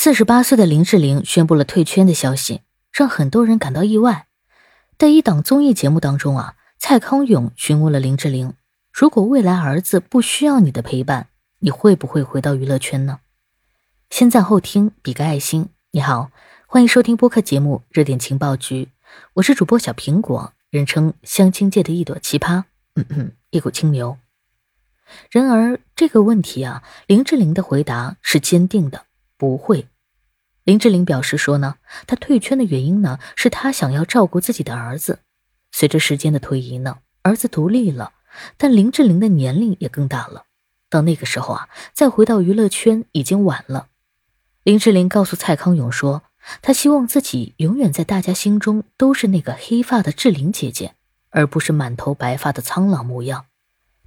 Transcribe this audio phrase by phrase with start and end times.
[0.00, 2.60] 四十八岁的林志玲宣布了退圈的消息，
[2.92, 4.28] 让很多人感到意外。
[4.96, 8.54] 在一档综艺节目当中啊，蔡康永询问了林志玲
[8.94, 13.18] ：“如果未来儿子不需要你的陪伴，你会不会回到娱乐圈呢？”
[14.08, 15.70] 先赞后听，比个爱心。
[15.90, 16.30] 你好，
[16.68, 18.84] 欢迎收听播客节目《热点情报局》，
[19.34, 22.62] 我是主播小苹果，人称相亲界的一朵奇葩，
[22.94, 24.16] 嗯嗯，一股清流。
[25.32, 29.06] 然而这个问题啊，林志玲的回答是坚定的。
[29.38, 29.86] 不会，
[30.64, 31.76] 林志玲表示说呢，
[32.06, 35.20] 她退圈的原因呢，是她想要照顾自己的儿子。
[35.70, 38.12] 随着时间的推移呢，儿子独立了，
[38.56, 40.46] 但林志玲的年龄也更大了。
[40.90, 43.88] 到那个时候啊，再回到娱乐圈已经晚了。
[44.64, 46.24] 林志玲告诉蔡康永说，
[46.60, 50.94] 她希望自己永远在大家心中都是那个黑发的志玲姐姐，
[51.30, 53.44] 而不是满头白发的苍老模样。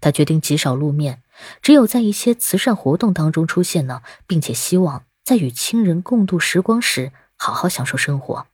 [0.00, 1.22] 她决定极少露面，
[1.62, 5.04] 只有在一些慈善活动当中出现呢，并且希望。
[5.30, 8.48] 在与亲人共度时光时，好好享受生活。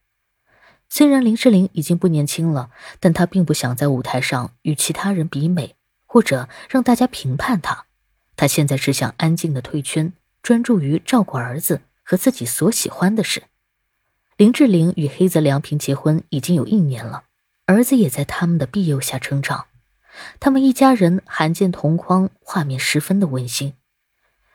[0.90, 2.68] 虽然林志玲已经不年轻了，
[3.00, 5.74] 但她并不想在舞台上与其他人比美，
[6.04, 7.86] 或者让大家评判她。
[8.36, 13.44] 她现在只想安静的退圈，专注于照顾儿子和自己所喜欢的事。
[14.36, 17.22] 林志玲与黑泽良平结婚已经有一年了，
[17.64, 19.64] 儿子也在他们的庇佑下成长。
[20.38, 23.72] 他们一家人罕见同框，画面十分的温馨。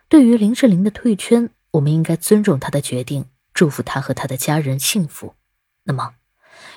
[0.07, 5.35] 对于林志玲的退圈，我们应该尊重他的决定，祝福他和他的家人幸福。
[5.83, 6.15] 那么，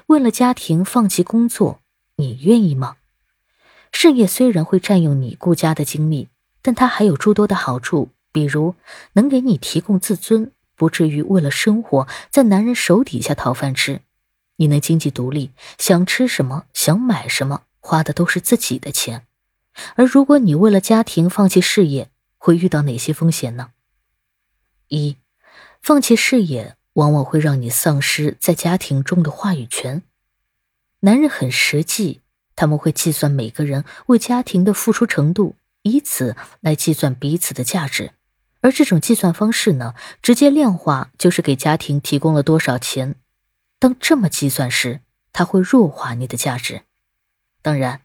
[0.06, 1.81] 为了家庭放弃工作，
[2.17, 2.97] 你愿意吗？
[3.92, 6.28] 事业虽然会占用你顾家的精力，
[6.62, 8.75] 但它还有诸多的好处，比如
[9.12, 14.01] 能给你提供自尊，不至于为了生活在男人手底下讨饭吃。
[14.56, 19.27] 你能经济独立，想吃什么，想买什么，花的都是自己的钱。
[19.97, 22.08] 而如果你为了家庭放弃事业，
[22.39, 23.70] 会遇到哪些风险呢？
[24.95, 25.17] 一，
[25.83, 30.03] 放弃事业往往会让你丧失在家庭中的话语权。
[31.01, 32.20] 男人很实际，
[32.55, 38.13] 他们会计算每个人为家庭的付出程度，以此来计算彼此的价值。
[38.61, 43.17] 而这种计算方式呢，直接量化就是给家庭提供了多少钱。
[43.79, 45.01] 当这么计算时，
[45.33, 46.83] 他会弱化你的价值。
[47.61, 48.01] 当然，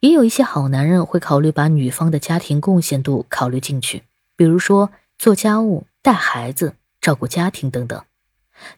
[0.00, 4.02] 也有一些好男人会考虑把女方的家庭贡献度考虑进去，
[4.36, 5.86] 比如说做家务。
[6.02, 8.04] 带孩子、照顾家庭等等，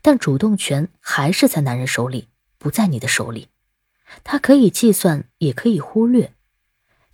[0.02, 3.48] 但主动权还是在男人手里，不在你的手里。
[4.22, 6.34] 他可以计算，也可以忽略。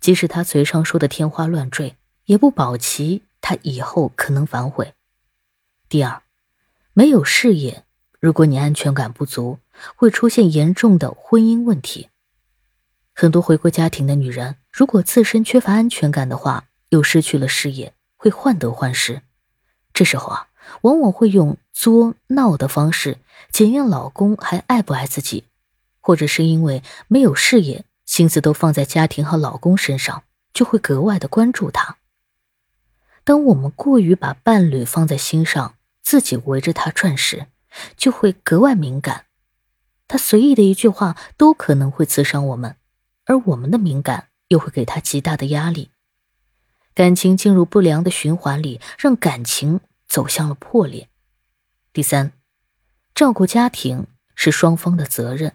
[0.01, 1.95] 即使他嘴上说的天花乱坠，
[2.25, 4.93] 也不保齐他以后可能反悔。
[5.87, 6.21] 第二，
[6.93, 7.85] 没有事业，
[8.19, 9.59] 如果你安全感不足，
[9.95, 12.09] 会出现严重的婚姻问题。
[13.13, 19.21] 很多回归家庭的女人，如果自身缺乏安全感的话，又失去了事业，会患得患失。
[19.93, 20.47] 这时候啊，
[20.81, 23.17] 往往会用作闹的方式
[23.51, 25.45] 检验老公还爱不爱自己，
[25.99, 31.97] 或者是因为没有事业，心思都放在家庭和老公身上，就会格外的关注他。
[33.23, 37.47] 当我们过于把伴侣放在心上，自己围着他转时，
[37.95, 39.25] 就会格外敏感。
[40.07, 42.75] 他随意的一句话都可能会刺伤我们，
[43.25, 45.89] 而我们的敏感又会给他极大的压力。
[46.93, 51.07] 感情进入不良的循环里，让感情走向了破裂。
[51.93, 52.33] 第三，
[53.15, 55.53] 照顾家庭是双方的责任。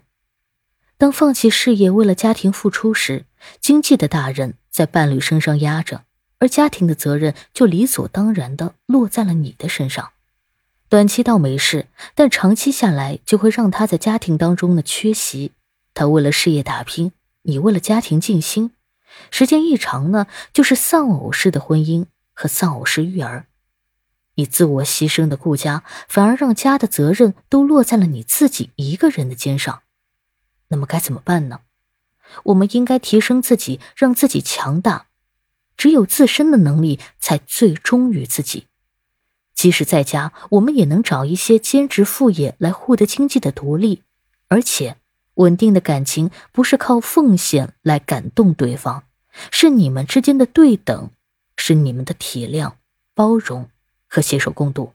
[0.98, 3.26] 当放弃事业为了家庭付出时，
[3.60, 6.04] 经济的大任在伴侣身上压着，
[6.38, 10.12] 而家庭的责任就理所当然的落在了你的身上。
[10.88, 15.52] 短期倒没事，但长期下来就会让他在家庭当中呢缺席。
[15.92, 18.70] 他为了事业打拼，你为了家庭尽心。
[19.30, 23.46] 时间一长呢，就是丧偶式的婚姻和丧偶式育儿。
[24.34, 29.82] 你自我牺牲的顾家，反而让家的责任都落在了你自己一个人的肩上。
[30.68, 31.60] 那么该怎么办呢？
[32.44, 35.06] 我们应该提升自己，让自己强大。
[35.76, 38.66] 只有自身的能力，才最忠于自己。
[39.54, 44.02] 即使在家，我们也能找一些兼职副业来获得经济的独立，
[44.48, 44.98] 而且。
[45.36, 49.04] 稳定的感情不是靠奉献来感动对方，
[49.50, 51.10] 是你们之间的对等，
[51.56, 52.74] 是你们的体谅、
[53.14, 53.68] 包容
[54.06, 54.92] 和携手共度。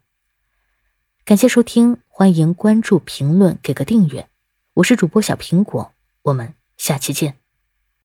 [1.26, 4.28] 感谢收听，欢迎关注、评论、给个订阅。
[4.76, 5.94] 我是主播小苹果，
[6.24, 7.41] 我们下期见。